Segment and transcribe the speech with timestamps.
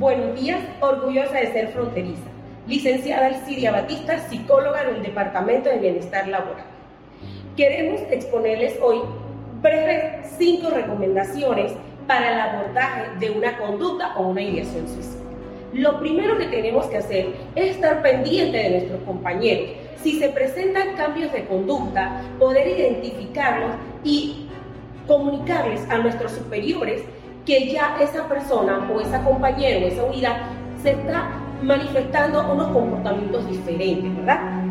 [0.00, 2.22] Buenos días, orgullosa de ser fronteriza.
[2.66, 6.64] Licenciada Alcidia Batista, psicóloga del Departamento de Bienestar Laboral.
[7.54, 9.00] Queremos exponerles hoy
[9.60, 11.72] breves cinco recomendaciones
[12.06, 15.20] para el abordaje de una conducta o una ideación suicida.
[15.74, 19.68] Lo primero que tenemos que hacer es estar pendiente de nuestros compañeros.
[20.02, 23.72] Si se presentan cambios de conducta, poder identificarlos
[24.02, 24.46] y
[25.06, 27.02] comunicarles a nuestros superiores
[27.50, 30.36] que ya esa persona o esa compañera o esa unidad
[30.80, 31.30] se está
[31.60, 34.62] manifestando unos comportamientos diferentes, ¿verdad?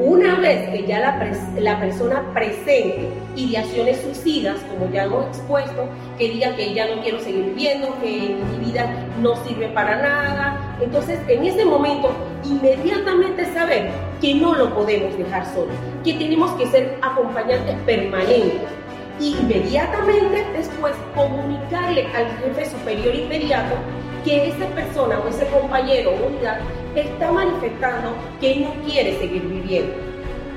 [0.00, 5.86] Una vez que ya la, la, persona presente ideaciones suicidas, como ya hemos expuesto,
[6.18, 8.92] que diga que ya no quiero seguir viviendo, que mi vida
[9.22, 12.10] no sirve para nada, entonces en ese momento
[12.44, 15.70] inmediatamente saber que no lo podemos dejar solo,
[16.02, 18.60] que tenemos que ser acompañantes permanentes
[19.20, 20.94] inmediatamente después
[22.00, 23.76] al jefe superior inmediato
[24.24, 26.58] que esa persona o ese compañero o unidad
[26.94, 29.94] está manifestando que no quiere seguir viviendo.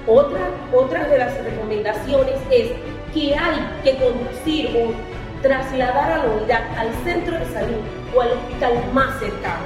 [0.08, 0.40] Otra,
[0.74, 2.72] otra de las recomendaciones es
[3.14, 7.82] que hay que conducir o trasladar a la unidad al centro de salud
[8.16, 9.66] o al hospital más cercano.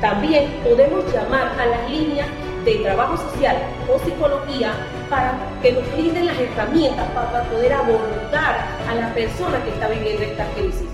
[0.00, 2.26] También podemos llamar a las líneas
[2.64, 3.56] de trabajo social
[3.88, 4.72] o psicología
[5.08, 10.22] para que nos brinden las herramientas para poder abordar a la persona que está viviendo
[10.22, 10.88] esta crisis.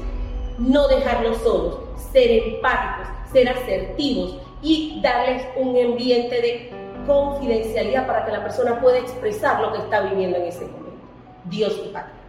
[0.58, 1.78] No dejarlos solos,
[2.12, 6.70] ser empáticos, ser asertivos y darles un ambiente de
[7.06, 10.86] confidencialidad para que la persona pueda expresar lo que está viviendo en ese momento.
[11.44, 12.25] Dios y Padre.